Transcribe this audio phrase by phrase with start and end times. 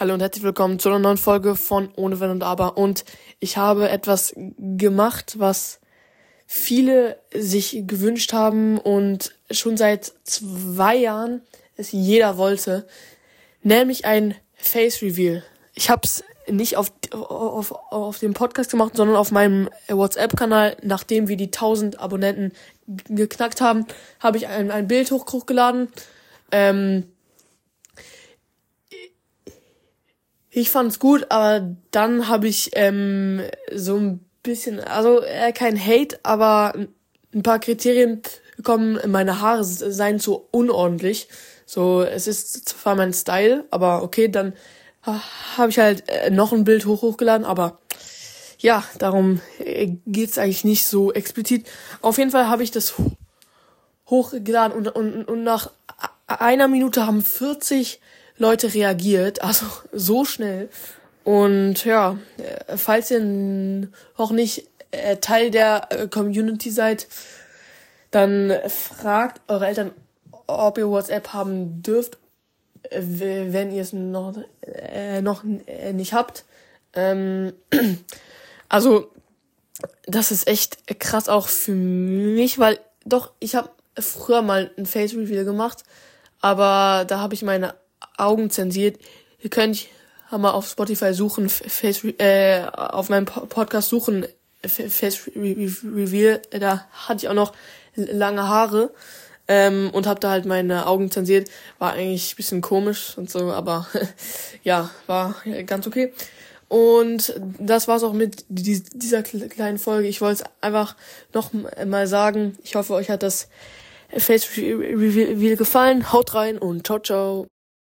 [0.00, 2.78] Hallo und herzlich willkommen zu einer neuen Folge von Ohne Wenn und Aber.
[2.78, 3.04] Und
[3.38, 5.78] ich habe etwas gemacht, was
[6.46, 11.42] viele sich gewünscht haben und schon seit zwei Jahren
[11.76, 12.86] es jeder wollte.
[13.62, 15.44] Nämlich ein Face Reveal.
[15.74, 20.78] Ich habe es nicht auf, auf, auf dem Podcast gemacht, sondern auf meinem WhatsApp-Kanal.
[20.82, 22.52] Nachdem wir die 1000 Abonnenten
[22.86, 23.84] geknackt haben,
[24.18, 25.88] habe ich ein, ein Bild hochgeladen.
[26.52, 27.04] Ähm,
[30.60, 33.40] Ich fand's gut, aber dann habe ich ähm,
[33.74, 36.74] so ein bisschen, also äh, kein Hate, aber
[37.32, 38.20] ein paar Kriterien
[38.58, 39.00] bekommen.
[39.06, 41.28] Meine Haare seien zu unordentlich.
[41.64, 44.52] So, es ist zwar mein Style, aber okay, dann
[45.56, 47.78] habe ich halt äh, noch ein Bild hoch hochgeladen, aber
[48.58, 51.66] ja, darum äh, geht's eigentlich nicht so explizit.
[52.02, 52.96] Auf jeden Fall habe ich das
[54.10, 55.70] hochgeladen und, und, und nach
[56.26, 57.98] einer Minute haben 40
[58.40, 60.68] Leute reagiert, also so schnell.
[61.22, 67.06] Und ja, äh, falls ihr noch nicht äh, Teil der äh, Community seid,
[68.10, 69.92] dann fragt eure Eltern,
[70.48, 72.18] ob ihr WhatsApp haben dürft,
[72.90, 74.34] wenn ihr es noch,
[75.20, 76.44] noch nicht habt.
[76.94, 77.52] Ähm,
[78.68, 79.12] also,
[80.06, 85.14] das ist echt krass auch für mich, weil doch, ich habe früher mal ein Face
[85.14, 85.84] Reveal gemacht,
[86.40, 87.74] aber da habe ich meine
[88.20, 88.98] Augen zensiert.
[89.40, 89.86] Ihr könnt
[90.30, 94.26] mal auf Spotify suchen, Face, äh, auf meinem Podcast suchen,
[94.66, 96.40] Face Reveal.
[96.50, 97.52] Da hatte ich auch noch
[97.94, 98.92] lange Haare
[99.48, 101.50] ähm, und habe da halt meine Augen zensiert.
[101.78, 103.86] War eigentlich ein bisschen komisch und so, aber
[104.62, 105.34] ja, war
[105.66, 106.12] ganz okay.
[106.68, 110.06] Und das war's auch mit dieser kleinen Folge.
[110.06, 110.94] Ich wollte es einfach
[111.34, 111.50] noch
[111.84, 112.56] mal sagen.
[112.62, 113.48] Ich hoffe, euch hat das
[114.16, 116.12] Face Reveal gefallen.
[116.12, 117.59] Haut rein und ciao, ciao.